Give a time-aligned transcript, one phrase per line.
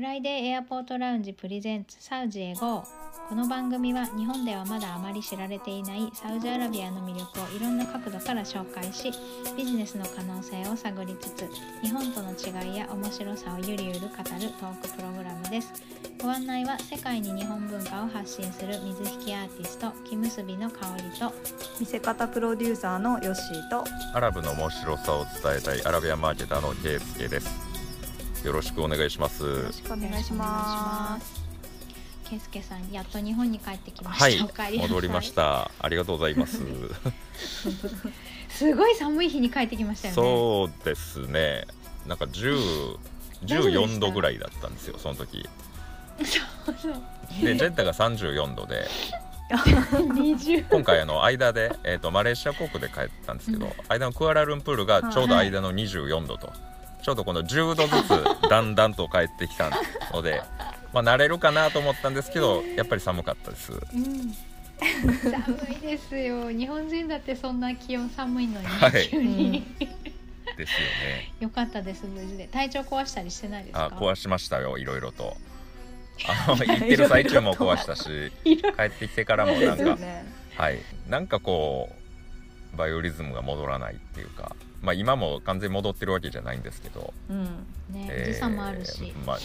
[0.00, 2.82] フライデーエアポートラウンジプレゼンツサウジへ GO
[3.28, 9.12] この番組は日本ではまだあまり知られていないサウジアラビアの魅力をいろんな角度から紹介し
[9.58, 11.46] ビジネスの可能性を探りつつ
[11.82, 15.70] 日本との違いや面白さをゆるゆる語るトークプログラムです。
[16.22, 21.30] ご案内は世界に日本文化を発信する水引きアーティスト木結びの香りと
[21.78, 27.69] 見せ方プロデューサーのヨッシーとアラブの面白さを伝えたいアラビアンマーケターのケイスケです
[28.44, 29.44] よろしくお願いします。
[29.44, 31.40] よろしくお願いします。
[32.28, 35.70] ケイスケさんやっと日本に帰ってきました、はい戻りました。
[35.80, 36.62] ありがとうございます。
[38.48, 40.14] すごい寒い日に帰ってきましたよね。
[40.14, 41.66] そうですね。
[42.06, 42.96] なんか10
[43.42, 45.48] 大丈夫でした14度ぐらいだったんですよその時。
[47.42, 48.86] でジェッタが34度で。
[49.50, 56.52] 20今回あの間で、えー、とマレーシア航空で帰ったんですけど、間のクアラルンプールがちょうど間の24度と、
[57.02, 59.70] ちょうどこの10度ずつだんだんと帰ってきた
[60.12, 60.42] ので、
[60.92, 63.72] まあ、慣れるかなと思ったんですけどやっぱり寒かったです。
[63.72, 64.34] うん。
[65.30, 66.50] 寒いですよ。
[66.50, 69.08] 日本人だってそんな気温寒いのに、はい。
[69.08, 69.66] 急に、
[70.56, 71.32] ですよね。
[71.40, 72.46] よかったです無事で。
[72.48, 73.84] 体調壊したりしてないですか？
[73.86, 75.36] あ壊しましたよいろいろと。
[76.26, 80.24] あの 行ってる最中も壊したし帰ってきてからもなんか、ね
[80.56, 80.78] はい。
[81.08, 81.99] なんかこう
[82.76, 87.44] バイオリズムが戻らないっていうかまあ今も完全に戻ってるわけじゃないんですけど、うん。
[87.90, 89.38] ねえー時差もあるし、まあ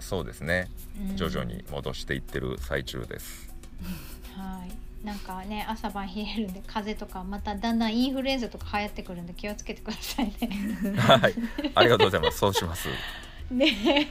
[0.00, 0.68] そうですね。
[1.10, 1.16] うん。
[1.16, 3.48] 徐々に戻していってる最中です、
[4.36, 5.06] はい。
[5.06, 10.96] なんかね朝晩冷えるんで風邪とかまただんだんインフルエンザとか流行ってくるんで気をつけてくださいね。
[10.96, 11.34] はい。
[11.74, 12.38] ありがとうございます。
[12.38, 12.88] そうします。
[13.50, 14.08] ね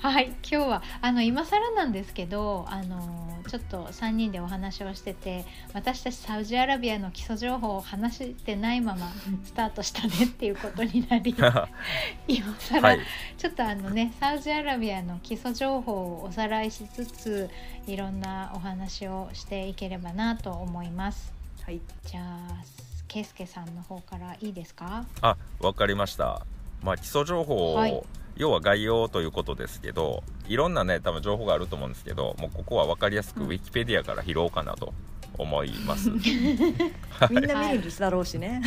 [0.00, 9.10] はい今日はあの今更なんですけどあのちょっと3人でお話をしてて私たちサウジアラビアの基礎情報を話してないまま
[9.44, 11.34] スタートしたねっていうことになり
[12.28, 12.98] 今更、はい
[13.38, 17.50] ちょっとあのねサウジアラビアの基礎情報をおさらいしつつ
[17.86, 21.32] いろんなお話をしていければなと思います。
[21.64, 21.80] はい。
[22.06, 22.64] じゃあ
[23.08, 25.04] ケイスケさんの方からいいですか？
[25.20, 26.40] あわかりました。
[26.82, 28.02] まあ基礎情報を、はい
[28.36, 33.46] 要は概要ということですけどいろんなね多分情報があると思うんですけどもうここは分かりやすくうん。
[33.46, 34.92] ウィキペディアから拾おうかなと
[35.36, 36.10] 思います、
[37.28, 38.62] みんな見るだろうしね。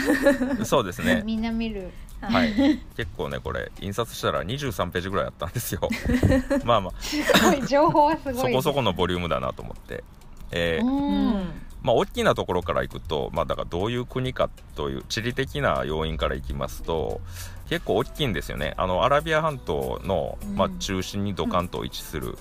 [0.66, 1.22] そうですね。
[1.26, 1.92] みんな見る。
[2.20, 2.54] はい。
[2.98, 5.82] 結構ねこれ印刷したら23ページぐらいあったんですよ。
[6.66, 7.02] まあまあ。
[7.02, 10.04] すごい情報はすごいそこそこのボリュームだなと思って。
[10.52, 11.68] えーうん。
[11.84, 17.22] まあ、大きなところからいくと、まあ、だからどういう国かという地理的な要因からいきますと
[17.70, 18.74] 結構大きいんですよね。
[18.78, 22.38] あのアラビア半島の、まあうん、中心にドカンと位置する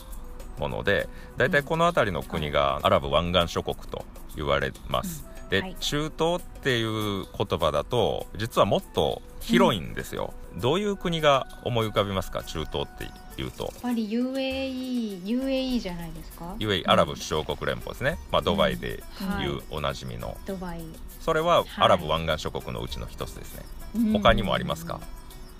[0.58, 4.04] もので大体この辺りの国がアラブ湾岸諸国と
[4.36, 5.26] 言われます。
[5.50, 5.76] で、はい。
[5.80, 12.42] 中東っていう言葉だと実はもっと広いんですよ、どういう国が思い浮かびますか？
[12.42, 13.04] 中東って
[13.42, 13.64] いうと。
[13.64, 19.46] やっぱり UAE UAE じゃないですか？UAE アラブ首長国連邦ですね、まあ、ドバイではい。
[19.46, 20.84] いうおなじみの、ドバイ。
[21.20, 21.66] それははい。
[21.78, 23.64] アラブ湾岸諸国のうちの一つですね、
[24.12, 25.00] 他にもありますか？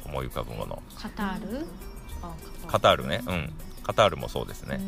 [0.05, 0.83] 思い浮かぶもの。
[0.97, 1.67] カタール？
[2.23, 2.33] あ
[2.69, 3.07] カタール。
[3.07, 3.23] ね。
[3.27, 3.53] うん。
[3.83, 4.81] カタールもそうですね、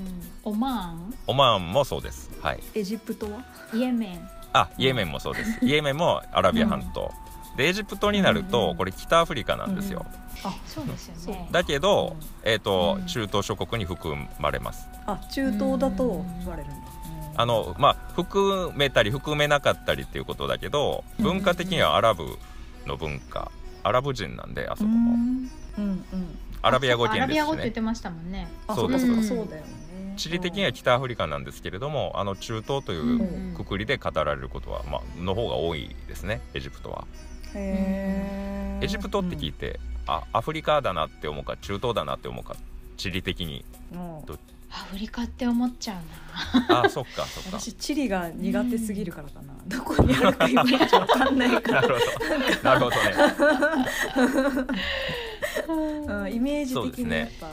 [0.45, 0.53] うん。
[0.53, 2.31] オマオマーンもそうです。
[2.41, 2.61] はい。
[2.75, 3.45] エジプトは？
[3.73, 4.29] ーンイエメン。
[4.53, 5.59] あイエメンもそうです。
[5.65, 7.28] イエメンもアラビア半島、で
[7.65, 10.07] エジプトになるうんとこれ北アフリカなんですよ、
[10.45, 11.49] あそうですよね。
[11.51, 13.07] だけど、えーとうん。
[13.07, 14.87] 中東諸国に含まれます。
[15.07, 16.77] あ中東だと言われるんだ。
[17.37, 22.25] あのまあ含めたり含めなかったりっていうことだけど文化的にはアラブ
[22.87, 23.51] の文化。
[23.85, 25.15] アラブ人なんであそこも。
[25.79, 25.85] うん。
[25.85, 28.49] うんアラビア語アラ圏ですしねビア語って言ってましたもんね。
[28.67, 29.09] あそうでそう
[29.49, 29.57] だ。
[29.57, 30.15] よね。
[30.17, 37.07] 地理的には北アフリカなんですけれどもあの中東というくくりで語られることは、まあの方が多いですねエジプトは
[37.55, 42.57] エジプトって聞いて、あアフリカだなって思うか中東だなって思うか
[42.97, 43.65] 地理的に。
[43.93, 43.97] う。
[43.97, 44.39] んど
[44.71, 45.97] アフリカって思っちゃう
[46.69, 46.85] な。
[46.85, 47.59] あそっかそっか。
[47.59, 49.55] 私地理が苦手すぎるからかな。
[49.67, 51.83] どこにあるかいまいちわかんないから。
[51.83, 52.63] なるほど。
[52.63, 53.13] なるほどね。
[56.09, 57.49] うんイメージ的にやっぱ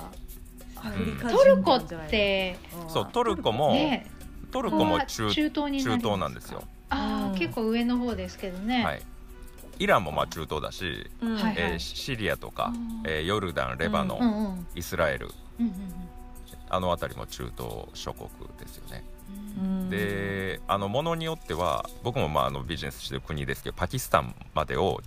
[0.87, 2.59] アフリカ人トルコって。
[2.83, 4.11] うんそうトルコも、ね。
[4.51, 7.37] トルコも中中東にな中り東なんですよ、ああ、うん。
[7.37, 9.01] 結構上の方ですけどね、はい、
[9.79, 11.35] イランもまあ中東だし、うん。
[11.35, 13.03] はいえーシリアとか、うん。
[13.05, 14.67] えーヨルダンレバノン、うんうんうん。
[14.75, 15.29] イスラエル
[15.59, 15.73] うん
[16.69, 18.29] あの辺りも中東諸国
[18.59, 19.03] ですよね、
[19.59, 19.89] うん。
[19.89, 25.01] であのものによっては僕もまああのビジネスしてる国ですけどパキスタンまでを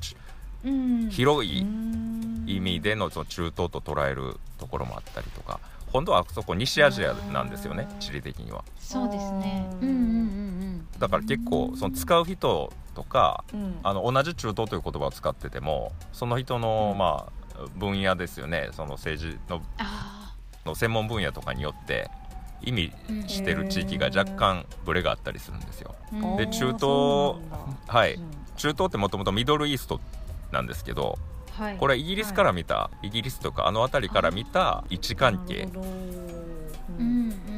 [1.10, 2.44] 広いん。
[2.46, 5.60] 意味でのその中東と捉えるところもあったりとか。
[5.90, 8.62] 今度はそこ西アジアなんですよね地理的には。
[8.78, 9.66] そうですね。
[9.80, 10.57] うんうんうん
[10.98, 13.78] だから結構その使う人とかうん。
[13.82, 16.98] あの同じ中東という言葉を使っててもその人のうん。
[16.98, 17.38] まあ
[17.76, 18.68] 分野ですよね。
[18.72, 22.08] その政治のあの専門分野とかによって
[22.62, 22.92] 意味
[23.26, 25.94] してる地域が若干ブレがあったりするんですよ。
[26.12, 26.36] うん。
[26.36, 26.80] で中東
[27.88, 28.14] はい。
[28.14, 28.30] うん。
[28.56, 30.00] 中東ってもともとミドルイースト
[30.52, 31.18] なんですけど
[31.52, 31.76] はい。
[31.76, 35.68] これはイギリスから見た、イギリスとかあの辺りから見た位置関係。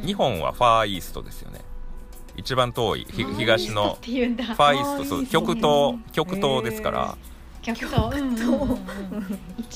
[0.05, 1.61] 日本はファーイーストですよね
[2.41, 7.17] 一番遠いひ東のファーイースト極東極東ですから。
[7.61, 7.95] 極東。
[8.19, 8.79] うんうん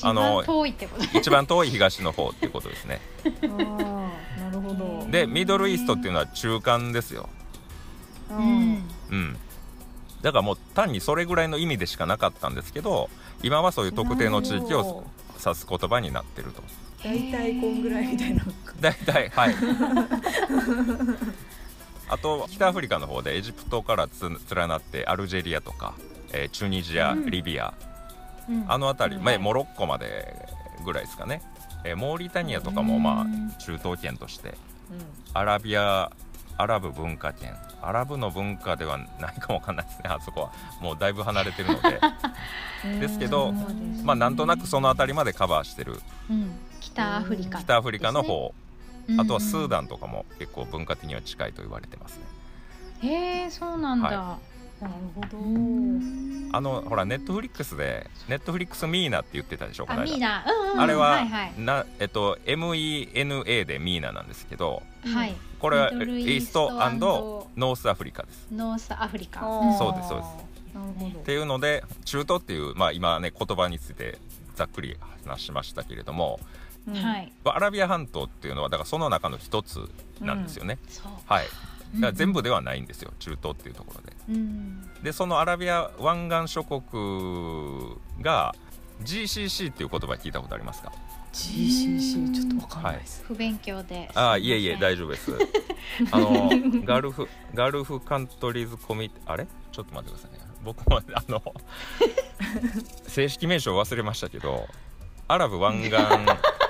[0.01, 2.99] あの番遠いってこと一番遠い東の方っていうことですね。
[3.23, 5.07] なるほど。
[5.11, 7.29] でミドルイーストっていうのは中間ですよ。
[8.31, 8.71] ううん。
[8.73, 9.37] んうん。
[10.23, 13.11] だからもう単にそれぐらいの意味でしかなかったんですけど
[13.43, 15.03] 今はそういう特定の地域を
[15.39, 16.63] 指す言葉になってると。
[17.03, 18.43] 大体こんぐらいみたいな。
[18.81, 19.55] 大体はい
[22.09, 25.95] あと北アフリカの方でエジプトからつ連なってアルジェリアとか、
[26.33, 27.25] えーチュニジア、うん。
[27.25, 27.73] リビア
[28.49, 28.65] うん。
[28.67, 29.23] あの辺り、うん。
[29.23, 30.35] まあ、モロッコまで
[30.83, 31.41] ぐらいですかね、
[31.83, 33.51] えーモーリタニアとかもまうん。
[33.55, 34.53] あ中東圏としてう
[35.33, 36.11] アラビア
[36.57, 37.53] アラブ文化圏。
[37.81, 40.03] アラブの文化ではないかもわかんないですね。
[40.05, 40.51] あそこは
[40.81, 41.99] もうだいぶ離れてるので。
[42.97, 46.01] ん ですけどそうですまあなんとなくその辺りまでカバーしてる。
[46.29, 46.55] うん。
[46.79, 47.59] 北アフリカ。
[47.59, 48.53] 北アフリカの方、
[49.19, 52.23] あとはスーダンンとかも結構文化的には近いと言われてますね。
[53.01, 54.07] へえそうなんだ。
[54.07, 54.37] は
[54.81, 55.37] なるほど。
[55.37, 56.49] うん。
[56.51, 60.11] あのほらネットフリックスでネットフリックスミーナって言ってたでしょこあの間。
[60.11, 60.45] ミーナ。
[60.45, 61.53] うんうんあれは、はいはい。
[61.57, 65.35] なえっと MENA でミーナなんですけどはい。
[65.59, 68.47] これはイーストノースアフリカです。
[68.51, 69.39] ノースアフリカ。
[69.79, 70.75] そうですそうです。
[70.75, 71.19] なるほど。
[71.19, 74.17] っていうので中東っていう、まあ、今ね言葉について
[74.55, 77.31] ざっくり話しましたけれどもうんはい。
[77.45, 79.89] アラビア半島っていうのはだからその中の一つ
[80.19, 81.45] なんですよね、そうはい。
[81.95, 84.13] だから全部ではないんですよ中東っていうところで。
[84.29, 85.03] うん。
[85.03, 88.53] でそのアラビア湾岸諸国が
[89.03, 90.91] GCC っていう言葉聞いたことありますか
[91.33, 93.23] ？GCC ちょっとわかんないです。
[93.27, 94.09] 不勉強で。
[94.13, 95.31] ああいえいえ 大丈丈夫です。
[96.11, 96.49] あの
[96.83, 99.47] ガルフガルフカントリーズコミあれ？
[99.71, 100.45] ちょっと待ってくださいね。
[100.63, 101.41] 僕もあの
[103.07, 104.67] 正式名称忘れましたけど
[105.27, 105.91] アラブ湾岸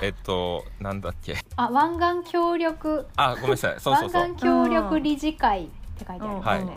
[0.02, 1.36] えっとなんだっけ？
[1.56, 3.06] あ湾岸協力。
[3.16, 3.76] あごめんなさい。
[3.80, 4.22] そうそうそう。
[4.22, 6.64] 湾岸協力理事会って書いてありますはい。
[6.64, 6.72] ね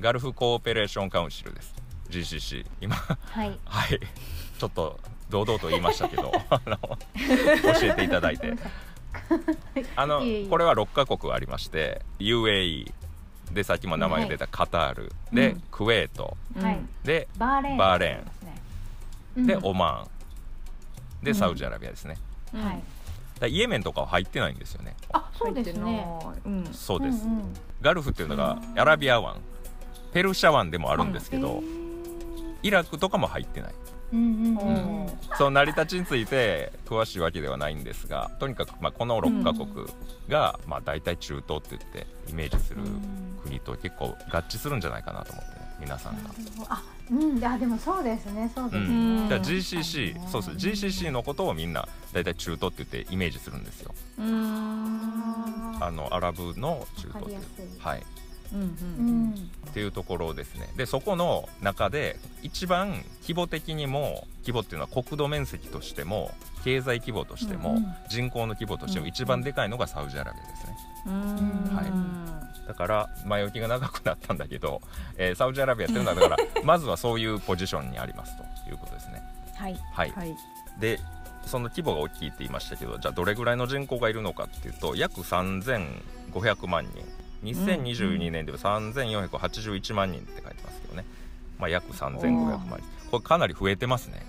[0.00, 1.74] ガルフコーペレーションカウンシルです。
[2.10, 3.58] GCC 今はい。
[3.64, 4.00] はい。
[4.58, 4.98] ちょっと
[5.30, 6.98] 堂々と言いましたけど あの教
[7.86, 8.54] えていただいて。
[9.96, 10.48] あのいえいえ。
[10.48, 12.92] これは6カ国ありまして UAE
[13.52, 15.62] でさっきも名前が出たカタール、で、うん。
[15.70, 16.36] クウェート。
[16.60, 16.80] はい。
[17.04, 19.46] でバーレーンバーレーン。
[19.46, 21.24] ですねオマーン。
[21.24, 21.36] でうん。
[21.36, 22.82] サウジアラビアですね、うんはい。
[23.50, 24.94] イエメンとかは入ってないんですよね。
[25.12, 26.06] あそうですね。
[26.44, 26.64] うん。
[26.72, 27.54] そうです、んん。
[27.80, 29.36] ガルフっていうのがアラビア湾
[30.12, 31.62] ペルシャ湾でもあるんですけど
[32.62, 33.74] イラクとかも入ってない。
[34.12, 35.02] うんうんうん。
[35.02, 35.06] うん。
[35.36, 39.86] その成り立ちについて詳しいわけではないんですがとにかくまあこの6カ国
[40.28, 42.82] がまあ大体中東って言ってイメージする
[43.42, 45.58] 国と結構合致するんじゃないかなと思って。
[45.58, 46.30] ね皆さんが。
[46.68, 49.16] あうんあでもそうですねそうですん。
[49.24, 53.94] ねだから GCC そうそう GCC のことをみんな大体中東って言ってイメージするんですよ。
[54.18, 55.84] うーん。
[55.84, 58.02] あのアラブの中東っていはい。
[58.54, 59.24] うんううん。
[59.30, 59.32] ん。
[59.32, 60.68] っていうところですね。
[60.76, 66.32] でそこの中で一番規模的にも規模っていうのは国土面積としても
[66.64, 67.94] 経済規模としても、うんうん。
[68.08, 70.76] 人口の規模としても一番でかいのがサウジアラビアですね。
[70.86, 72.66] うんはい。
[72.68, 74.80] だから前置きが長くなったんだけど、
[75.16, 79.22] えーサウジアラビアっていうのはだから まずはそういうポジションにありますということですね。
[79.56, 79.78] はい。
[79.92, 80.36] はい、はい。
[80.78, 81.00] で
[81.46, 87.04] その規模が大きいって言いましたけどじゃあどれぐらいの人口がいるのかっていうと約3500万人。
[87.42, 91.04] 2022年では3481万人って書いてますけどね、
[91.58, 93.10] まあ、約3500万人。
[93.10, 94.24] これかなり増えてますね。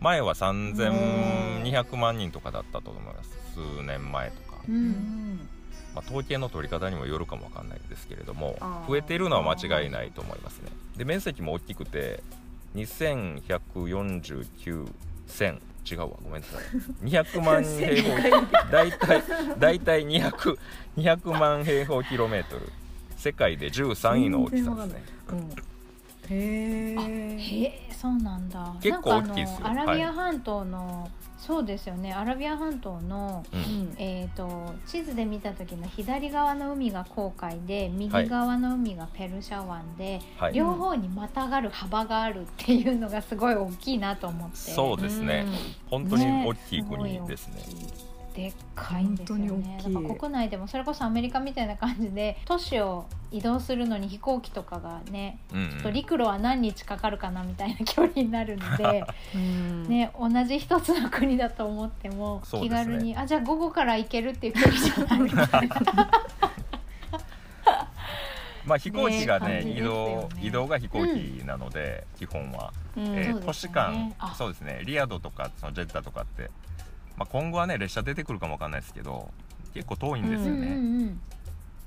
[0.00, 3.30] 前は3200万人とかだったと思います。
[3.54, 5.48] 数年前とか、ううんん
[5.94, 10.70] まあ、統計の取り方にもよるかもわかんないですけれども増えているのは間違いないと思いますね。
[10.96, 12.22] で面積も大きくて
[12.74, 14.86] 2149
[15.26, 16.62] 千違うわごめんなさい。
[17.04, 18.10] 200万平方
[18.70, 19.22] 大体
[19.58, 20.58] 大体200
[20.98, 22.70] 200万平方キロメートル。
[23.16, 25.02] 世界で13位の大きさですね。
[25.30, 25.50] うん。
[26.28, 28.74] へあえへえそうなんだ。
[28.82, 29.68] 結構大きいですよ。
[29.68, 31.08] なんかあのアラビア半島の、
[31.46, 32.12] そうですよね。
[32.12, 33.94] アラビア半島のうん。
[33.98, 40.52] えー、と地図で見た時の左側の海が紅海で右側の海がペルシャ湾で、はい。
[40.52, 44.56] 両方にまたがる幅があるっていうのがすごい大きいなと思って。
[44.56, 45.46] そうですね。
[45.88, 47.62] 本当に大きい国ですね
[48.36, 49.48] でっかいんですよね。
[49.48, 49.94] 本当に大きい。
[49.94, 55.70] だから国内でもそれこそアメリカみたいな感じで都市を移動するのに飛行機とかがねうんうん。
[55.70, 59.88] ちょっと陸路は何日かかるかなみたいな距離になるので、 うん。
[59.88, 66.10] ね、同じ一つの国だと思っても、気軽にあじゃあ午後から行けるっていう距離じゃないみたいな。
[68.66, 74.14] まあ飛行機がねね移動移動が飛行機なので、基本は、うんえーそうですよ都市間。
[74.36, 74.82] そうですね。
[74.84, 76.50] リアドとかそのジェッタとかって、
[77.16, 79.30] まあ、今後はね列車出てくるかもわかんないですけど
[79.74, 81.18] 結構遠いんですよね、うんうん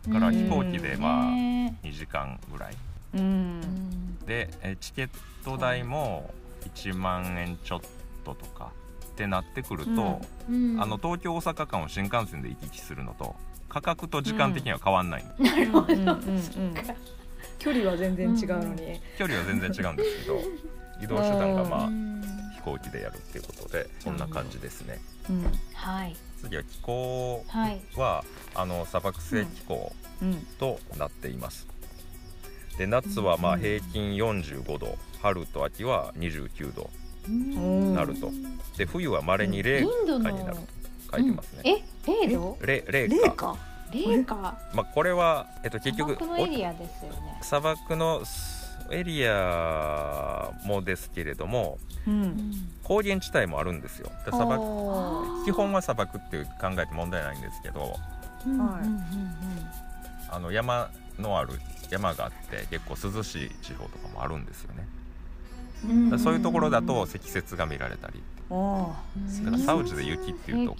[0.08, 0.14] うん。
[0.14, 2.76] だから飛行機でまあね2時間ぐらい。
[3.16, 3.22] うん。
[3.22, 5.10] うんでえーチケッ
[5.44, 6.32] ト代も
[6.76, 7.80] 1万円ちょっ
[8.24, 8.72] ととか
[9.06, 10.78] ってなってくると、うん。
[10.80, 13.36] あの東京大阪間を新幹線で行き来するのと
[13.70, 16.20] 価格と時間的には変わんない、なるほど、うんうんうん
[17.60, 20.40] 距離は全然違うのに、距離は全然違うんですけど
[21.04, 22.19] 移動手段がまあうん。
[22.19, 22.19] 飛
[22.70, 24.18] 行機でやるっていうことでそん。
[24.18, 25.00] な感じですね。
[25.30, 25.44] うん。
[25.74, 26.16] はい。
[26.42, 27.82] 次は気候はい。
[27.96, 28.24] は
[28.56, 30.36] あの砂漠性気候うん。
[30.60, 31.68] となっています。
[32.78, 36.90] で夏はまあうん平均45度春と秋は29度
[37.28, 37.94] うん。
[37.96, 38.32] なると。
[38.78, 40.62] で冬はまれに零下になると
[41.12, 42.58] 書いてますね、え零度？
[42.62, 43.58] 零零零下か。
[43.92, 44.36] 零下
[44.76, 47.38] まあ、これは、えっと、結局砂漠のエリアですよね。
[47.42, 48.24] お砂漠の
[48.92, 51.78] エリアもですけれども
[52.08, 52.52] うん。
[52.84, 54.12] 高原地帯もあるんですよ。
[54.26, 55.46] で砂漠。
[55.46, 57.96] 基本は砂漠って考えて問題ないんですけど
[60.32, 64.88] あの山のある山があって結構涼しい地方とかもあるんですよね。
[66.12, 66.20] うん。
[66.20, 68.22] そういうところだと積雪が見られたり。
[68.52, 70.76] あうんだからサウジで雪っていうと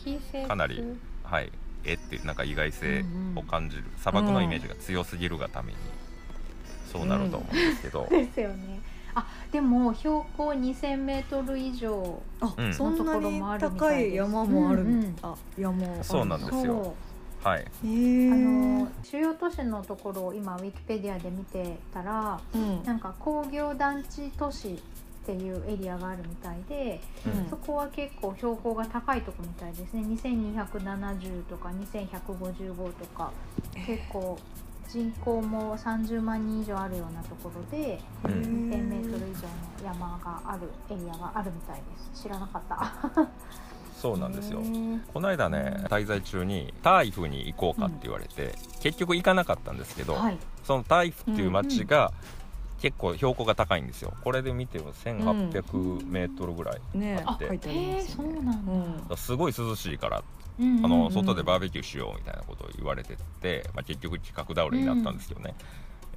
[0.48, 0.84] かなり
[1.24, 1.52] はい
[1.86, 3.84] えっていうなんか意外性を感じる。
[3.98, 5.78] 砂漠のイメージが強すぎるがために
[6.92, 8.80] そうなると思うんですけど、ですよね。
[9.16, 12.74] あでも標高2000メートル以上あ、うん。
[12.74, 15.16] そんなに高い山もある、うんうん。
[15.22, 16.94] あ山そうなんですよ。
[17.44, 17.62] はい。
[17.62, 22.84] あえの主要都市のところを今ウィキペディアで見てたらうん。
[22.84, 24.78] なんか工業団地都市っ
[25.26, 27.50] ていうエリアがあるみたいで、うん。
[27.50, 30.04] そこは結構標高が高いとこみたいですね。
[30.04, 33.32] 2270とか2155とか
[33.86, 34.38] 結構
[34.92, 38.32] 人口も30万人以上あるようなところでうん。
[38.32, 39.50] 2000メートル以上の
[39.86, 41.82] 山があるエリアがあるみたいで
[42.16, 42.24] す。
[42.24, 43.30] 知らなかった。
[43.96, 44.62] そうなんですよ。
[45.14, 50.38] この間ね滞在中にタイフに行こうかって言われて、結局行かなかったんですけど、はい。
[50.64, 52.12] そのタイフっていう町が
[52.82, 54.14] 結構標高が高いんですよ。
[54.24, 57.48] これで見ても1800メートルぐらい、ねあって。
[57.48, 58.34] 書いてありへえますよね。
[58.34, 60.24] そうなんだ、すごい涼しいから、
[60.60, 60.86] うんうんうん。
[60.86, 65.56] あの外でバーベキューしようみたいなことを言われてて、まあ、結局企画倒れになったんですよね、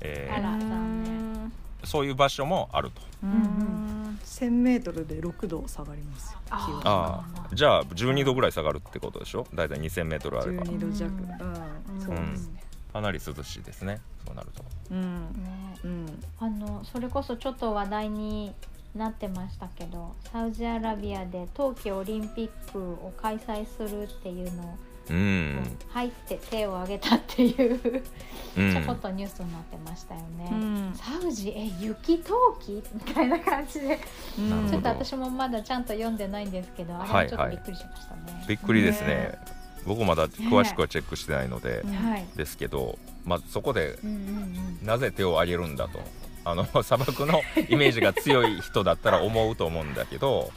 [0.00, 1.52] えーあら残
[1.84, 3.02] そういう場所もあると。
[3.24, 4.18] うんん。
[4.24, 9.46] 1000メートルで6度下がりますよ気あああじゃあ12度ぐらい下がるってことでしょ？
[9.52, 10.62] 大体2000メートルあれば。
[10.64, 11.10] 12度弱。
[11.10, 11.96] うん。
[11.96, 12.00] うん。
[12.00, 12.61] そうですね
[12.92, 14.00] かなり涼しいですね。
[14.26, 14.64] そうなると。
[14.90, 15.20] うん。
[15.42, 16.22] ねうん。
[16.38, 18.52] あのそれこそちょっと話題に
[18.94, 24.76] なってましたけどサウジアラビアで冬季オリンピックを開催するっていうのを
[25.10, 28.02] うん、入って手を挙げたっていう
[28.56, 28.72] うん。
[28.72, 30.48] ちょこっとニュースになってましたよね。
[30.52, 30.92] うん。
[30.94, 32.82] サウジえ雪冬季？
[32.94, 33.98] みたいな感じで。
[33.98, 38.44] ちょっと私もまだちゃんと読んでないんですけどあれはちょっとびっくりしましたね。
[38.46, 39.08] びっくりですね。
[39.08, 39.38] ね
[39.86, 44.16] 僕まだ詳しくはチェックしてないので、ねはい、ですけど、まあ、そこでうんうん
[44.80, 44.86] うん。
[44.86, 46.00] なぜ手を挙げるんだと
[46.44, 50.52] あの 砂漠のイメージが強い人だったら思うと思うんだけど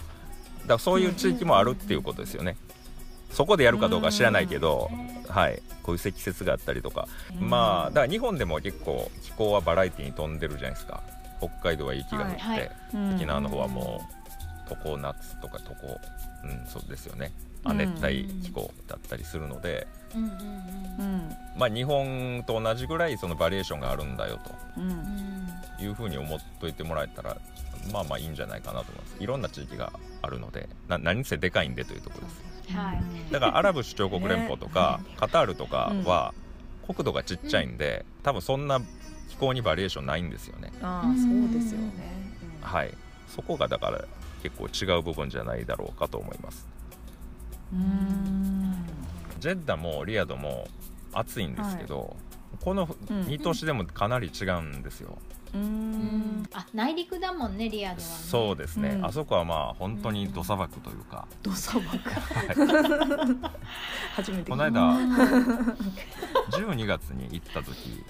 [0.62, 2.58] だからそういう地域もあるっていうことですよね。
[3.32, 4.90] そこでやるかどうかは知らないけど、
[5.28, 11.04] はい、こういう積雪があったりとか、まあだから日本でも結構気候はバラエティに飛んでるじゃないですか。
[11.40, 12.60] 北海道は雪が降って、はい。
[12.60, 12.72] はい。
[12.94, 14.08] うん沖縄の方はも
[14.72, 17.32] う常夏とか常うんそうですよね。
[17.50, 20.34] うん亜熱帯気候だったりするので、うんうんう
[21.00, 21.16] うん。
[21.18, 24.82] んまあ、日本と同じぐらいそのバリエーションがあるんだよと。
[25.84, 27.38] いうふうに思っといてもらえたら
[27.92, 29.16] まあまあいいんじゃないかなと思います。
[29.24, 29.92] いろんな地域が
[30.22, 32.74] あるのでな何せでかいんでというところです。
[32.78, 33.04] はい。
[33.32, 36.34] だからアラブ首長国連邦とか、カタールとかは
[36.88, 38.80] 国土がちっちゃいんで、多分そんな
[39.30, 41.92] 気候にバリエーションないんですよね、ああそうですよね。
[42.62, 42.94] はい。
[43.28, 44.06] そこがだから
[44.42, 46.66] 結構違う部分じゃないだろうかと思います。
[46.70, 46.75] うん
[49.40, 50.68] ジェッダもリアドも
[51.14, 52.16] 暑いんですけど、
[52.62, 53.22] このうん。
[53.24, 55.18] 2都市でもかなり違うんですよ、
[55.54, 55.64] ううん。
[56.42, 58.14] んあ内陸だもんねリアドはね。
[58.14, 59.06] そうですね、うん。
[59.06, 61.98] あそこはまあ本当に土砂漠というか、土砂漠。
[64.16, 65.14] 初めてこの間うん
[66.52, 68.04] 12月に行った時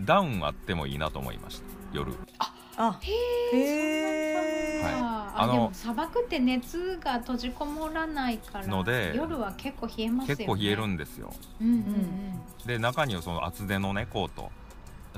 [0.00, 1.64] ダウンあってもいいなと思いました。
[1.92, 2.12] 夜。
[2.38, 2.52] あ
[3.00, 4.94] へへえはい。
[4.94, 10.36] あああのでも砂漠って熱が閉じこもらないからので夜は結構冷えますよね。
[10.36, 11.32] 結構冷えるんですよ。
[11.60, 14.50] うんうんで中にはその厚手のねコート。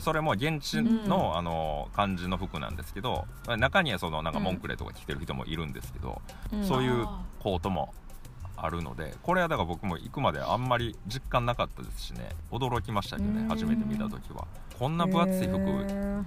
[0.00, 6.22] それも現地の,、うんあの感じの服なんですけど中にはそのなんかモンクレとか着てる人もいるんですけど、
[6.52, 6.64] うん。
[6.64, 7.92] そういうあコートも
[8.60, 12.30] あるのでこれはだから僕も行くまであんまり実感なかったですしね。
[12.50, 13.48] 驚きましたけどねうん。
[13.48, 14.46] 初めて見た時は。
[14.78, 15.58] こんな分厚い服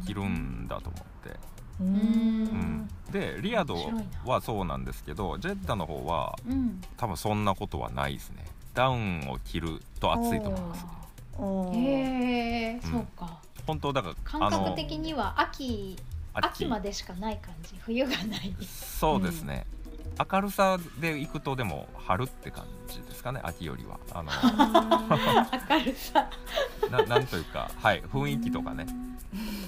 [0.05, 1.39] 着るんだと思って、
[1.79, 3.77] ううんうん、でリアド
[4.25, 6.81] はそうなんですけどジェッダの方はうん。
[6.97, 8.45] 多分そんなことはないですね。
[8.73, 10.85] ダウンを着ると暑いと思います。
[11.73, 12.91] へえ、うん。
[12.91, 13.39] そうか。
[13.65, 15.97] 本当だから感覚的には秋。
[16.33, 17.75] 秋までしかない感じ。
[17.79, 18.55] 冬がない。
[18.61, 19.65] そうですね、
[20.31, 23.99] 明るさで行くとでも春って感じですかね秋よりは。
[24.13, 24.31] あの
[25.69, 26.29] 明るさ。
[26.91, 28.85] ななんというかはい雰囲気とかね。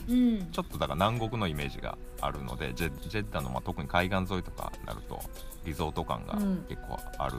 [0.10, 0.52] うん。
[0.52, 5.22] ちょっとだから南国のイメージがあるのでジェジェッダの、まあ、特に海岸沿いとかになると
[5.66, 6.66] リゾート感がうん。
[6.70, 7.36] 結構ある、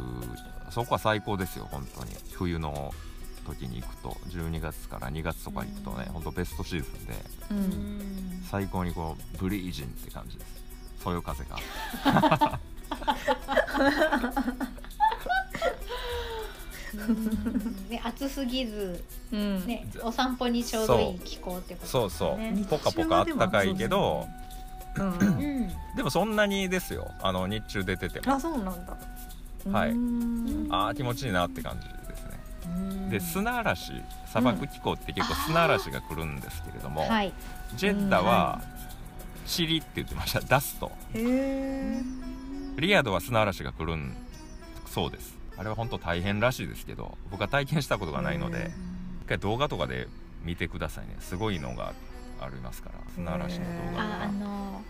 [0.71, 2.13] そこは最高ですよ本当に。
[2.33, 2.93] 冬の
[3.47, 7.13] 時に行くと12月から2月とか行くとね、本当ベストシーズンで
[7.51, 7.61] ううん
[8.41, 8.43] ん。
[8.51, 10.65] 最高にこうブリージンって感じです。
[11.03, 11.59] そよ風が
[16.95, 17.89] うん。
[17.89, 19.67] で暑すぎずうん。
[19.67, 24.27] ねお散歩にちょうどいい気候ってことそうそう、ねポカポカあったかいけど、
[24.97, 25.19] うん。
[25.19, 27.11] うんでもそんなにですよ。
[27.23, 28.35] あの日中出てても。
[28.35, 28.97] あそうなんだ。
[29.71, 29.91] はい。
[29.91, 32.31] あー気持ちいいなって感じですね。
[32.67, 33.11] うん。
[33.11, 33.93] で砂嵐
[34.27, 37.33] 砂漠気候って結構砂嵐が来るんですけれども、はい。
[37.77, 38.61] ジェッダは
[39.47, 40.41] 塵って言ってました。
[40.41, 40.91] ダスト。
[41.15, 42.03] へえ
[42.81, 44.17] リアドは砂嵐が来るん
[44.87, 45.37] そうです。
[45.57, 48.73] あれは本当大変らしいですけど僕は体験したことがないので
[49.25, 50.09] 一回動画とかで
[50.43, 51.17] 見てくださいね。
[51.21, 51.95] すごいのが
[52.41, 54.27] ありますから砂嵐の動画とか。
[54.33, 54.83] の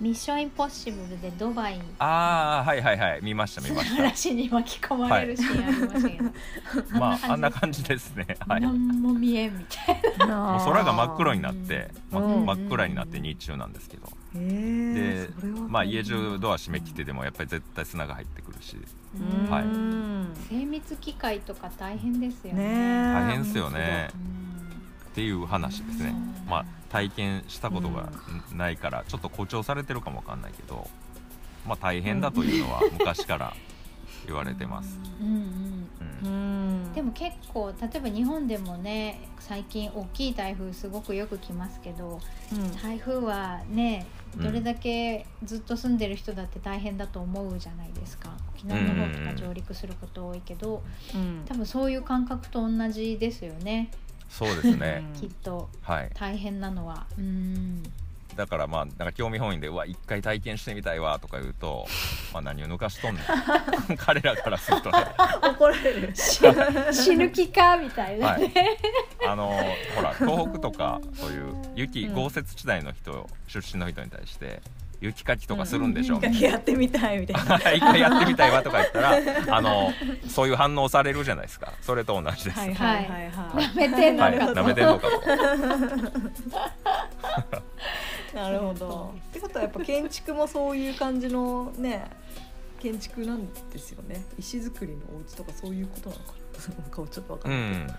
[0.00, 3.20] ミッションインポッシブルでドバイああはいはいはい。
[3.22, 8.26] 見ました見まし嵐に巻き込まれるシーンありましたけど、たまああんなじ感じですね。
[8.46, 8.60] はい。
[8.60, 10.56] も何も見えんみたいな。
[10.56, 12.46] う空が真っ黒になって、まうん。
[12.46, 14.08] 真っ暗になって日中なんですけど。
[14.34, 15.28] で
[15.68, 18.76] まあ家中ドア閉め切ってでもやっぱり絶対砂が入ってくるし。
[19.16, 19.50] うん。
[19.50, 19.64] はい。
[20.48, 26.14] 精密機械とか大変ですよね大変ですよねうんっていう話ですね
[26.44, 28.10] うんまあ体験したことが
[28.54, 30.88] ないからちょっと誇張されてるかもわかんないけど
[31.66, 33.54] まあ大変だというのは昔から
[34.26, 35.88] 言われてます、うん
[36.22, 42.20] うんでも結構例えば日本でもね最近大きい台風すごくよく来ますけど
[42.52, 42.76] うん。
[42.76, 44.44] 台風はねうん。
[44.44, 48.30] どれだけずっと住んでる人だって大変だと思うじゃないですか。
[48.56, 50.82] 沖縄の方とか上陸すること多いけど
[51.14, 51.44] うん。
[51.46, 53.92] 多分そういう感覚と同じですよね
[54.28, 55.04] そうですね。
[55.18, 55.68] きっと。
[55.82, 56.10] はい。
[56.14, 57.06] 大変なのは。
[57.18, 57.82] うん。
[58.36, 61.86] だからまあなんか興味本位で「うわ一回体験してみたいわ」とか言うと
[62.32, 63.24] 「まあ、何を抜かしとんねん」
[63.98, 64.98] 彼らからするとね。
[65.42, 66.14] 怒られる。
[66.14, 69.26] 死ぬ気かみたいなはね、い。
[69.26, 69.48] あの
[69.96, 72.14] ほら東北とかそういう雪うん。
[72.14, 74.62] 豪雪地帯の人、出身の人に対して
[75.00, 77.56] 雪かきとかするんでしょ、一回やってみたいみたいな。
[77.72, 79.18] 一回やってみたいわとか言ったら
[79.56, 79.92] あの
[80.28, 81.72] そういう反応されるじゃないですか。
[81.82, 85.08] それと同じです、はいはいはいはなめてんのはい、かと、舐めてんのか
[88.34, 89.14] なるほど。
[89.28, 92.10] ってことはやっぱ建築もそういう感じのね
[92.80, 94.24] 建築なんですよね。
[94.38, 96.38] 石造りのお家とかそういうことなのかな。
[96.82, 97.64] なんかちょっとわかないうん。
[97.86, 97.94] ん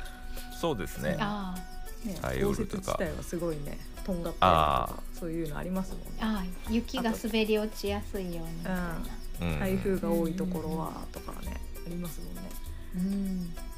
[0.59, 1.15] そうですね。
[1.19, 1.55] あ
[2.03, 2.17] ね。
[2.21, 2.97] はい豪ウルとか。
[2.99, 3.77] 雪地帯はすごいね
[4.10, 6.08] とんがったりとあかそういうのありますもんね。
[6.22, 8.98] あああ雪が滑り落ちやすいようにみたいな。
[9.41, 9.60] うん。
[9.60, 12.41] 台風が多いところはとかねありますもんね。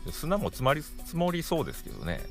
[0.06, 0.12] うん。
[0.12, 2.22] 砂も積まり積もりそうですけどね。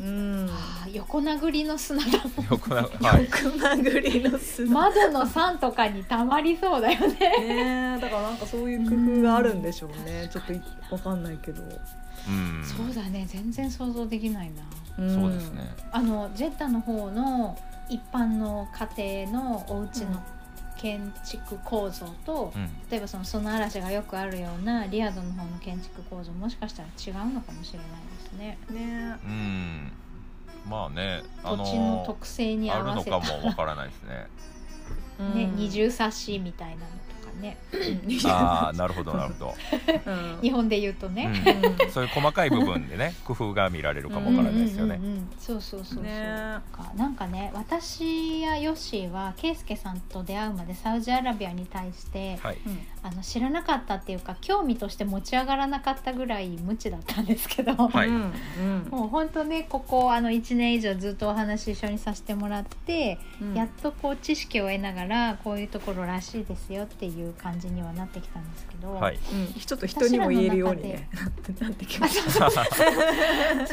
[0.00, 0.48] うん。
[0.50, 3.24] ああ横殴りの砂だもん横なはい。
[3.24, 4.70] 横殴りの砂。
[4.70, 7.14] 窓の山とかにたまりそうだよね。
[7.14, 10.30] ねえだからなんかそういう工夫があるんでしょうね。
[10.32, 11.62] ちょっといわかんないけど、
[12.28, 12.64] うん。
[12.64, 14.50] そうだね全然想像できない
[14.98, 15.04] な。
[15.04, 15.74] んそうですね。
[15.92, 20.22] あのジェッタの方の一般の家庭のお家の
[20.76, 22.68] 建築構造と、うん。
[22.90, 28.58] 例えばその砂嵐がよくあるようなリアドの方の建築構造もしかしたら違うのかもしれないですね。
[28.70, 29.16] ね。
[29.24, 29.92] うん。
[30.68, 34.26] まあねあ土地の特性に合あるのわせたかもわからないですね。
[35.18, 36.86] えね、二重冊子みたいなの
[37.40, 37.56] ね。
[38.26, 39.54] ああなるほどなるほど、
[40.06, 40.38] うん。
[40.42, 41.30] 日本で言うとね、
[41.80, 45.30] うん、そういう細かい部分でね 工夫が見られるかもわからないですよね、うんうんうんうん。
[45.38, 46.20] そうそうそうそう、ね。
[46.20, 52.58] なんかなんかね私やヨッシーはケイスケさんと出会うまでサウジアラビアに対してはい
[53.02, 58.08] あの知らなかったっていうか興味として持ち上がらなかったぐらい無知だったんですけど、はい。
[58.90, 63.54] もう本当ねここあの1年以上ずっとお話一緒にさせてもらって、うん。
[63.54, 69.16] やっとこう知識を得ながらこういうところらしいですよっていう感じにはなってきたんですけど、はい。
[69.16, 69.54] うん。
[69.54, 72.50] ちょっと人にも言えるようにねなってなってきました。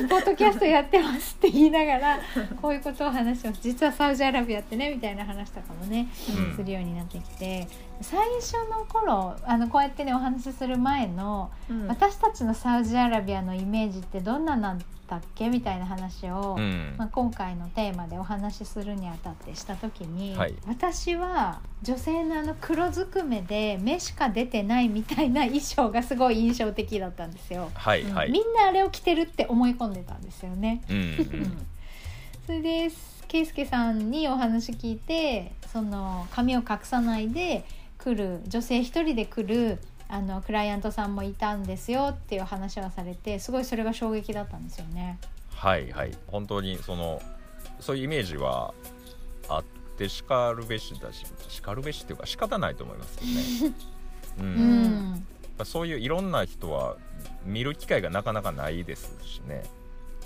[0.07, 2.19] ポッドキャストやってますって言いながら
[2.61, 3.61] こういうことを話してます。
[3.61, 6.55] 実はサウジアラビアってねみたいな話とかもね、うん。
[6.55, 7.67] するようになってきて
[8.01, 11.88] 最初の頃あのこうやってねお話しする前の、うん。
[11.88, 16.95] 私たちのサウジアラビアのイメージってどんななんだっけみたいな話を、うん。
[16.97, 20.53] まあ、今回のテーマでお話しするにあたってした時に、はい。
[20.67, 27.71] 私は女性のあの黒ずくめで目しか出てないみたいな衣装がすごい印象的だったんですよ。
[27.73, 28.31] はいはい。
[28.31, 30.51] みんなあれを着てるって思い込んでたんですよ。
[30.55, 30.83] ね。
[30.89, 31.67] うん。
[32.45, 32.89] それで
[33.27, 37.65] 圭介さんにお話聞いてその髪を隠さないで
[37.97, 39.79] 来る女性一人で来る
[40.10, 45.19] あのクライアントさんもいたんですよっていう話はされてすごいそれが衝撃だったんですよね。
[45.53, 46.12] はいはい。
[46.27, 47.21] 本当にその
[47.79, 48.73] そういうイメージは
[49.49, 49.63] あっ
[49.97, 53.15] てしかるべしだししかるべしっていうか仕方ないと思います
[53.62, 53.75] よね。
[54.39, 55.12] う、うん。
[55.12, 56.95] やっん、ぱそういういろんな人は
[57.45, 59.63] 見る機会がなかなかないですしね。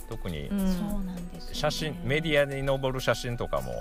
[0.10, 0.60] 特にうん。
[0.60, 3.72] そうなんですよね、写真、メディアに上る写真とかも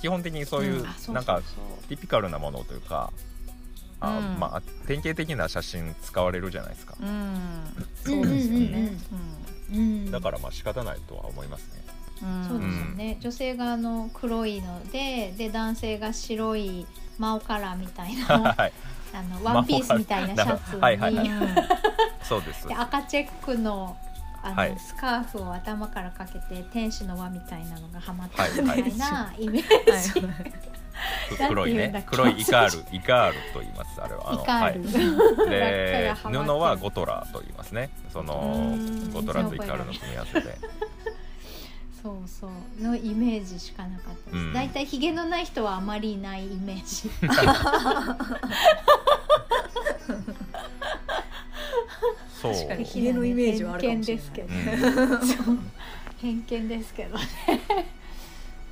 [0.00, 0.86] 基本的にそういう、うん。
[0.86, 1.14] あそうそうそう。
[1.14, 1.40] なんか
[1.88, 3.10] ティピカルなものというか
[4.00, 4.38] あ、うん。
[4.38, 7.86] まあ典型的な写真使われるじゃないですか、うん。
[8.04, 8.92] そうですよね。
[9.70, 11.84] うん、だからまあ仕方ないとは思いますね。
[12.22, 12.48] うん。
[12.48, 16.86] そうですよね、女性があの黒いのでで男性が白い
[17.18, 18.72] マオカラーみたいなはい、
[19.12, 21.28] あのワンピースみたいなシャツに、はいはいはい。
[21.28, 21.54] うん。
[22.24, 22.66] そうです。
[22.66, 22.74] で。
[22.74, 23.96] 赤チェックの
[24.42, 24.78] あの、はい。
[24.78, 30.52] スカーフを頭からかけて天使の輪みたいなのがはまってるみはいたいなイメージ、は い
[31.48, 32.04] 黒いね。
[32.06, 34.32] 黒いイカールイカールと言いますあれは。
[34.32, 37.90] あのイカール、はい、 で布はゴトラと言いますね。
[38.12, 39.12] そのうん。
[39.12, 40.58] ゴトラとイカールの組み合わせで。
[42.02, 42.82] そうそう。
[42.82, 44.52] のイメージしかなかったです、うん。
[44.54, 47.10] だいたいひげのない人はあまりいないイメージ。
[52.40, 52.54] そう。
[52.54, 54.24] 確かにひげのイメージはあるかもしれない。
[54.26, 54.48] 偏見ですけど。
[54.48, 55.26] うん。
[55.26, 55.58] そう。
[56.20, 57.24] 偏見ですけどね。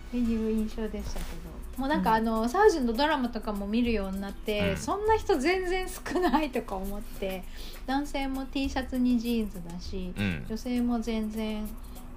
[0.09, 2.17] っていう印象でしたけどもうなんかうん。
[2.17, 4.77] あの、サウジのドラマとかも見るようになって、うん。
[4.77, 7.45] そんな人全然少ないとか思って
[7.87, 10.45] 男性も T シャツにジーンズだし、うん。
[10.49, 11.67] 女性も全然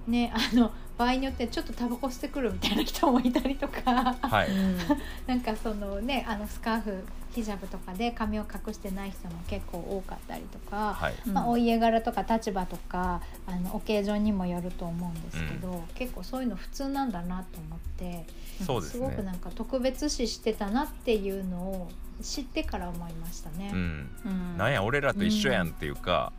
[0.06, 4.16] ねあの場合によってちょっとタバコ吸ってくるみたいな人もいたりとか。
[4.20, 4.48] はい、
[5.26, 11.14] なんかそのねあのスカーフヒジャブとかで髪を隠してない人も結構多かったりとか、はい。
[11.26, 18.26] まあ、お家柄とか立場とかあのオケージョンにもよると思うんですけど、結構そういうの普通なんだなと思って。
[18.64, 21.90] そうですすごくなねんか特別視してたなっていうのを
[22.22, 23.70] 知ってから思いましたね。
[23.72, 24.10] うん。
[24.24, 24.58] うん。
[24.58, 26.32] なんや俺らと一緒やんっていうか、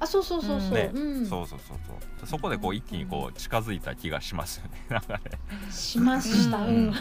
[0.00, 0.90] あそうそうそうそう、ね。
[0.92, 2.26] うん、そうそうそうそう。
[2.26, 5.20] そこでこう一気にこう近づいた気がしますよね なんかね。
[5.70, 6.92] しました、ううん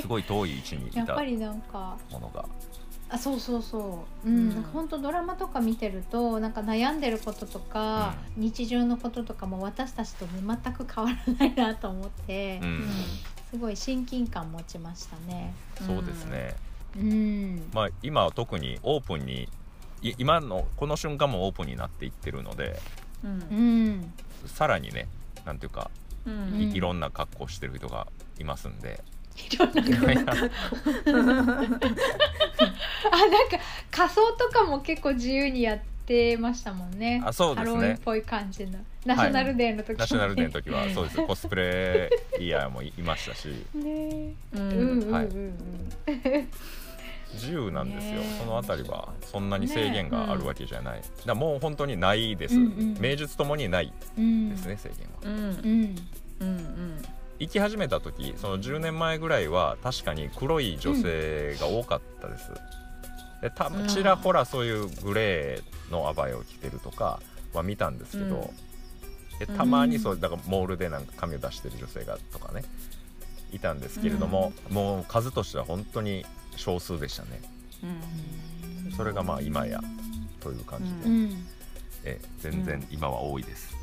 [0.00, 1.96] すごい遠い位置にいたやっぱりなんか。
[2.10, 2.46] ものが。
[3.12, 4.36] あそうそうそう、うん。
[4.36, 4.48] うん。
[4.50, 12.88] なんか本当ドラマとか見てるとなんか悩んでることとか、日常のこととかも私たちと全く変わらないなと思って、うん、
[13.50, 15.52] すごい親近感持ちましたね。
[15.86, 16.56] そうですね、
[16.96, 19.48] うん、まあ今は特にオープンにい
[20.02, 22.80] 今のこの瞬間もオープンになっていってるので
[23.24, 23.30] うん。
[23.30, 24.12] うん、
[24.46, 25.08] さらにね
[25.44, 25.90] なんていうか
[26.26, 26.60] ううん。
[26.60, 28.06] い,、いろんな格好してる人が
[28.38, 29.02] いますんで、
[29.36, 31.78] いろんないろんなあなんか
[33.90, 37.22] 仮装とかも結構自由にやってましたもんね。
[37.24, 37.70] あそうですね。
[37.70, 38.78] ハロウィンっぽい感じの。
[39.06, 41.26] ナショナルデーの時、ナショナルデーの時はそうです。
[41.26, 43.48] コスプレイヤーもいいましたし。
[43.74, 44.34] ね。
[44.52, 45.54] ううんうんうんはいうん、
[47.34, 52.96] 自由なんですよ、そのあたりはそんなに制限があるわけじゃない、だからもう本当にないです、うんうん。
[52.98, 55.18] 名実ともにないうんですね、制限は。
[55.22, 55.96] うん。
[56.40, 57.02] うんうん。
[57.38, 62.50] 行き始めた時その10年前ぐらいは確かに黒い女性が多かったです、
[63.40, 63.86] でたうん。
[63.86, 67.20] ちらほらそういうグレーのアバイを着てるとか
[67.54, 68.52] は見たんですけど、
[69.38, 72.62] でたまにそうだからモールでなんか髪を出してる女性がとかね
[73.52, 76.26] いたんですけれども、もう数としては本当に
[76.60, 77.40] 少数でしたね。
[78.86, 78.92] うん。
[78.92, 79.80] それがまあ今や
[80.40, 81.30] という感じで、うん。
[81.30, 81.46] なん
[82.04, 83.74] え全然今は多いです、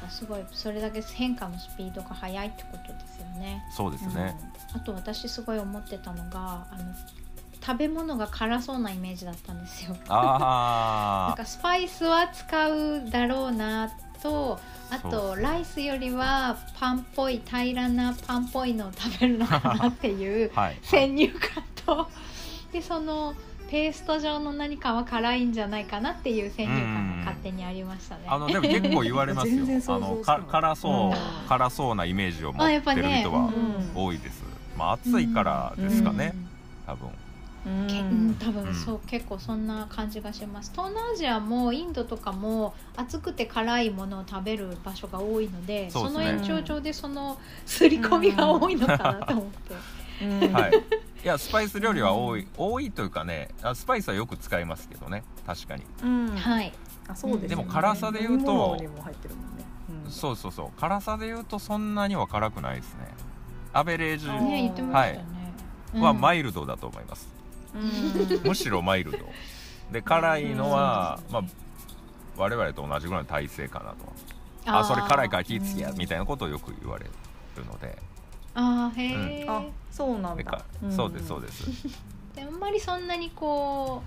[0.00, 3.64] かすごいそれだけ変化のスピードが速いってことですよね。
[3.70, 4.36] そうですね、
[4.74, 4.80] うん。
[4.80, 6.94] あと私すごい思ってたのがあの
[7.64, 9.90] 食べ物が辛そうなイメージだったんですよ。
[10.08, 10.18] なん
[11.30, 13.90] あかスパイスは使うだろうな
[14.26, 14.60] と
[14.90, 20.50] あとライスよりはパンっぽい平らなパンっぽいのを食べるのかなっていう
[20.82, 22.08] 先入観と。
[22.72, 23.34] でその
[23.68, 28.22] ペースト状の何かは辛いんじゃないかなっていう先入観が勝手にありましたね。
[28.28, 29.64] あのでも結構言われますよ。
[29.88, 31.12] あの辛そう、うん。
[31.48, 33.20] 辛そうなイメージを持あやってぱね。
[33.22, 33.90] 人はうん。
[33.94, 34.44] 多いです、
[34.76, 36.48] まあ暑いからですかね、うん。
[36.86, 37.08] 多分。
[37.08, 37.25] うん
[37.88, 38.74] けうん、多分うん。
[38.74, 40.70] そう、結構そんな感じがします。
[40.72, 46.24] 東南アジアもインドとかも暑くて辛いものを食べる場所が多いのでそそうですね。
[46.24, 49.74] の延長上でその刷り込みが多いのかなと思って、
[50.24, 50.52] うん。
[50.52, 50.72] はい。
[51.24, 55.24] いやスパイス料理は多い多いというかねあスパイスはよく使いますけどね。
[55.46, 56.36] 確かに、うん。
[56.36, 56.72] はい。
[57.08, 57.48] あそうですね。
[57.48, 59.66] でも辛さで言うと飲み物にも入ってるもんね。
[60.04, 60.10] うん。
[60.10, 60.80] そうそうそう。
[60.80, 63.14] 辛さで言うとそんなには辛くないですね。
[63.72, 65.54] アベレージあね言ってましたね、
[65.94, 66.20] はうん。
[66.20, 67.35] マイルドだと思います、うん
[68.44, 69.18] むしろマイルド。
[69.92, 71.42] で辛いのは、まあ
[72.36, 73.96] 我々と同じぐらいの体勢かなと。
[74.66, 77.04] あそれ辛いから気ぃつけやうんみたいなことをよく言われ
[77.56, 77.96] るので。
[78.54, 80.64] あーへえ、あそうなんだ。
[80.90, 81.64] そうですそうです。
[82.34, 84.02] であんまりそんなにこ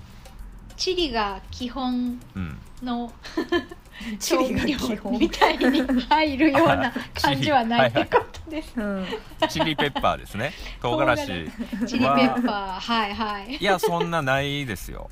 [0.70, 2.58] うチリが基本うん。
[2.84, 3.66] のチリが
[4.20, 8.74] 調味基本料みたいに入るような感じはないってことです。
[8.78, 9.06] うん。
[9.50, 10.54] チリペッパーですね。
[10.82, 11.26] 唐辛子。
[11.26, 12.80] チリペッパー。
[12.80, 13.58] はいはい。
[13.58, 15.10] いやそんなないですよ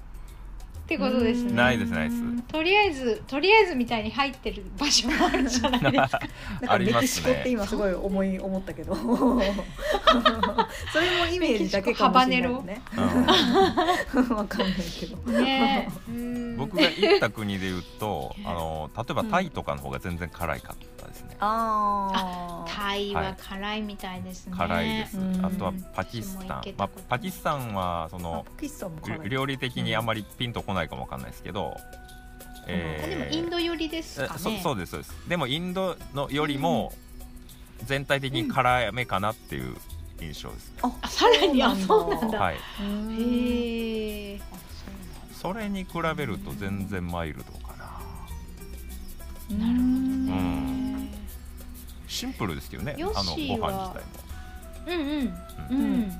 [0.88, 1.52] ってことですね。
[1.52, 2.24] ないですないです。
[2.44, 6.22] とりあえずとりあえずみたいに入ってる場所もあるじゃないですか。
[6.66, 7.08] ありメますね。
[7.08, 8.96] キシコって今すごい思い思ったけど。
[8.96, 9.10] それ
[11.20, 12.82] もイメージだけかもしれないよね
[14.30, 15.18] わかんないけど。
[16.58, 24.54] 僕が行った国で言うとあの例えばタイとかの方が全然辛いかったですね、タイは辛いみたいですね。
[24.58, 25.46] 辛いです、うん。
[25.46, 28.46] あとはパキスタン、まあ、パキスタンはそあの
[29.28, 31.78] 料理的にあんまりピンとこないかもわかんないですけど、
[32.68, 34.30] えあでもインド寄りですかね。
[34.36, 35.14] えそそうですそうです。
[35.28, 36.94] でもインドのよりも
[37.86, 39.76] 全体的に辛めかなっていう
[40.22, 42.40] 印象ですね、あさらにあそうなんだ。
[42.40, 42.56] はい。
[42.82, 44.40] うんへえ。
[45.34, 47.86] それに比べると全然マイルドかな。
[49.58, 49.84] なるほど
[50.36, 51.12] ね。
[52.08, 54.28] シンプルですけどねヨッあのシーはご飯自体も。
[54.88, 55.28] うんうん。
[55.28, 55.34] う
[55.70, 56.00] うん。
[56.02, 56.12] ん。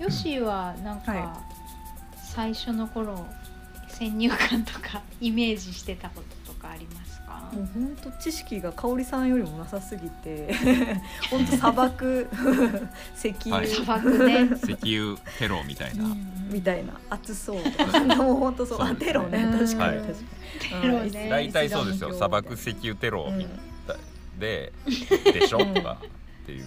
[0.00, 1.42] ヨッシーはなんはか
[2.22, 3.26] 最初の頃
[3.94, 7.50] 先入観とかイメージしてたこととかありますか？
[7.52, 10.52] もう本当知識が香織さんよりもなさすぎて
[11.30, 12.28] 本当砂漠
[13.16, 13.68] 石油、はい。
[13.68, 14.48] 砂漠ね。
[14.62, 16.04] 石油テロみたいな、
[16.50, 16.94] みたいな。
[17.10, 17.62] 暑そう。
[17.62, 18.78] とかもう本当そう。
[18.78, 18.92] そうね。
[18.92, 19.42] あテロね。
[19.44, 19.58] うん。
[19.58, 19.96] 確かはい。
[19.98, 21.28] に確かに、テロね。
[21.30, 22.12] 大体そうですよ。
[22.14, 23.46] 砂漠石油テロみ
[23.86, 23.96] たい
[24.38, 24.72] で、
[25.32, 25.58] でしょ？
[25.64, 25.98] とか
[26.42, 26.64] っていう。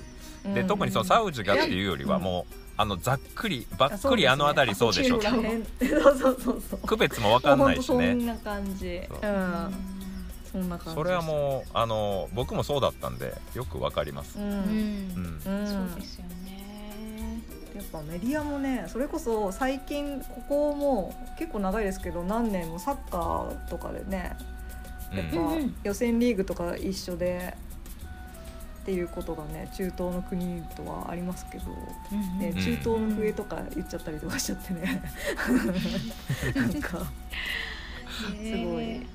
[0.53, 5.17] で特にそのサウジがっていうよりはもうあのざっくりばっくりあの辺りそうでしょ。
[5.17, 5.63] あそこら辺。
[5.89, 9.01] そうそうそうそう区別もわかんないしもう本当そねんな感じ。
[9.07, 9.19] そう。
[9.21, 9.73] うん。
[10.51, 10.93] そんな感じ。
[10.93, 14.37] それはもうあの僕もそうだったんでよくわかります。
[14.37, 14.49] う、うん。
[14.49, 14.53] ん。
[14.55, 15.59] うん。
[15.59, 15.89] うん。
[15.89, 16.47] そうですよね。
[17.75, 24.35] やっぱメディアもねそれこそ最近ここも結構長いですけど何年もサッカーとかでね
[25.13, 27.55] やっぱ予選リーグとか一緒で
[28.87, 31.65] っていうことがね中東の国とはありますけど、
[32.39, 32.57] ね、うん。
[32.57, 35.03] 中東の笛とか言っちゃったりとかしちゃってね。
[36.55, 36.99] なんか
[38.41, 39.05] すごい。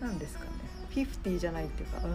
[0.00, 0.50] なんですかね。
[0.90, 2.06] フィフティじゃないっていうか、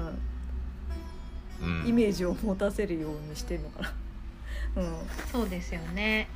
[1.62, 1.82] うん。
[1.82, 1.88] うん。
[1.89, 4.82] イメージを持たせるようにしてるのかな。
[4.84, 4.95] うん。
[5.34, 6.30] そうですよね。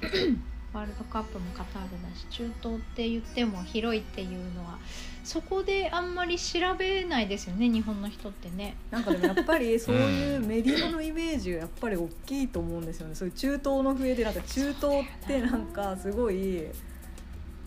[0.73, 4.77] ワールドカップもカタールだし中東って言っても広いっていうのは
[5.23, 8.75] そこであんまり調べないですよね日本の人ってね。
[8.89, 16.63] なんかでもやっぱり そういうメディアのイメージがやっぱり大きいと思うんですよねそういう中東の笛でなんか中東ってなんかすごい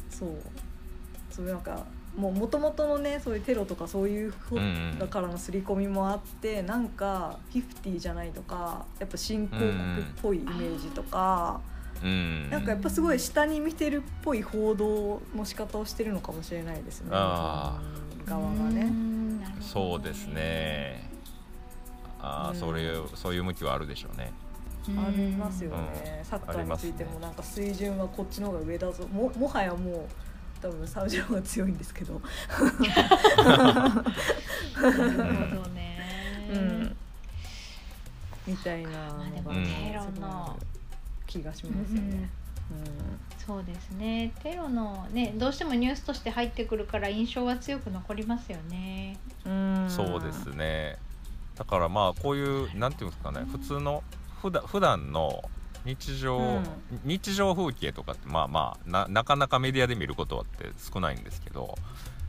[0.09, 0.31] そう
[1.31, 1.87] そうなんか
[2.17, 4.35] もう元々のねそういうテロとかそういう
[4.99, 9.73] だからの刷り込みもあってなんかフィフティじゃないとかやっぱ新興国っ
[10.21, 11.61] ぽいイメージとか、
[12.03, 12.51] うん。
[12.51, 17.11] なんかやっぱすごい下に見てるっぽい報道の仕方をしてるのかもしれないですね。
[17.11, 17.81] 側
[18.27, 18.85] がうね。
[18.85, 19.41] ん。
[19.41, 21.11] なるほどそうですね。
[22.21, 22.57] ああ、うん。
[22.57, 24.33] それそういう向きはあるでしょうね。
[24.85, 26.25] ありますよね、うん。
[26.25, 29.07] サッカーについてもなんか水準はこっちの方が上だぞ。
[29.07, 30.09] ももはやもう
[30.61, 32.21] 多分サウジの方が強いんですけど、
[33.45, 33.91] なる
[34.81, 35.99] ほどね。
[36.53, 36.97] うん、
[38.47, 40.59] みたいなまあでもテロの
[41.33, 42.29] 気がしますよね。
[43.39, 44.33] そうですね。
[44.43, 49.19] テロのねどうしてもニュースとして入ってくるから印象は強く残りますよね。
[49.45, 49.85] うん。
[49.89, 50.97] そうですね。
[51.57, 54.03] だからまあこういうなんていうんですかね普通の
[54.41, 55.43] 普段普段の
[55.85, 56.65] 日常、うん。
[57.05, 61.77] 日常風景とかってまあまあななかなかメディアで見ることはって少ないんですけど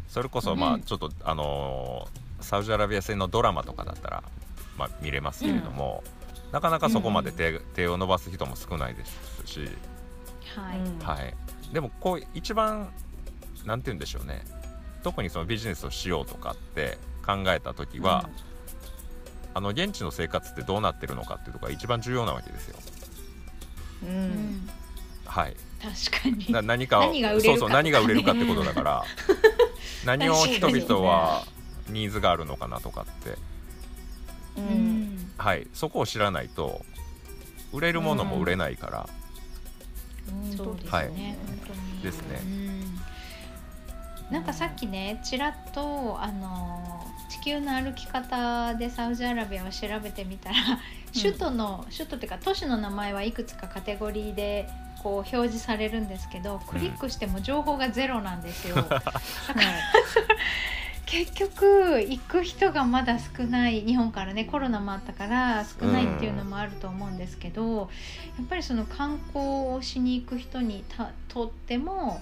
[0.07, 0.81] それこそまうん。
[0.81, 4.23] あちょっと、あのーサウジアラビア戦のドラマとかだったら、
[4.77, 6.03] まあ、見れますけれども、
[6.53, 9.11] なかなかそこまで手,、手を伸ばす人も少ないです
[9.45, 9.59] し、
[10.55, 10.99] はい、うん。
[10.99, 11.33] はい、
[11.73, 12.93] でもこう一番
[13.65, 14.45] なんて言うんでしょうね。
[15.03, 18.29] 特にそのビジネスをしようとかって考えた時は、
[19.55, 22.77] あの現地の生活ってどうなってるのかっていうところが一番重要なわけですよ。
[24.03, 24.13] ううん。
[24.13, 24.69] ん、
[25.25, 26.51] はい、確かに。
[26.51, 29.03] な何かを何が売れるかそうそう何が売れるかってことだから
[30.05, 31.45] 何を人々は
[31.89, 33.37] ニーズがあるのかなとかって、
[35.37, 36.85] はい、そこを知らないと
[37.71, 39.09] 売れるものも売れないから、
[40.55, 41.07] そうですね、はい。
[41.07, 41.15] 本
[41.67, 42.01] 当に。
[42.03, 42.39] ですね。
[42.43, 44.33] うん。
[44.33, 50.55] なんかさっきねちらっとあの地球の歩き方でサウジアラビアを調べてみたら、
[51.13, 54.69] 首都の首都っていうか都市の名前はいくつかカテゴリーで
[55.03, 58.75] こう表示されるんですけどクリックしても情報がゼロなんですよ。
[58.75, 59.03] だから
[61.05, 67.77] 結局行く人がまだ少ない日本からねコロナもあったから少ないっていうのもあると思うんですけど、
[68.37, 72.21] やっぱりその観光をしに行く人にたとっても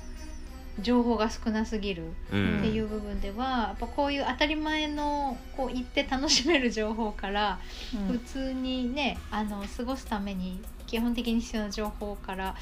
[0.80, 7.60] 情報が少なすぎるうんっていう部分では、やっぱこういう当たり前のこう行って楽しめる情報から
[8.08, 12.54] 普通にねあの過ごすために基本的に必要な情報から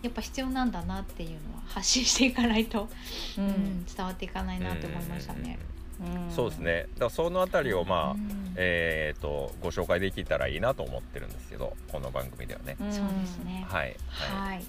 [0.00, 2.88] やっぱ必要なんだなっていうのは発信していかないと、
[3.36, 5.58] ううんん伝わっていかないなって思いましたね。
[6.00, 6.34] うん。
[6.34, 6.86] そうですね。
[6.94, 8.54] だからそのあたりをまあ、うん。
[8.56, 12.90] えー、とご紹介できたらいいなと思ってるんですけどこの番組ではね、うん。
[12.90, 13.66] そうですね。
[13.68, 14.54] はい、はい。
[14.54, 14.64] はい。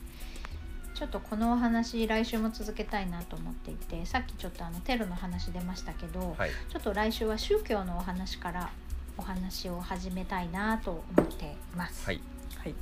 [0.94, 6.50] ちょっとこのお話来週も続けたいなと思っていて、さっきちょっとあのテロの話出ましたけど、はい。
[6.50, 8.70] ちょっと来週は宗教のお話から
[9.18, 12.06] お話を始めたいなと思っています。
[12.06, 12.20] はい。
[12.58, 12.76] はい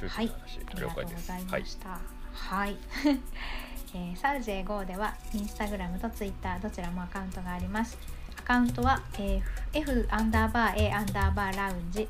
[0.00, 2.00] 宗教の話、あり了がとうござい解ですはいました。
[2.32, 2.76] はい。
[3.94, 7.96] えーサウジエゴーではインスタグラムとツイッターどちらもアカウントがあります。
[8.36, 9.42] アカウントは、えー
[9.78, 12.08] F アンダーバー A アンダーバーラウンジ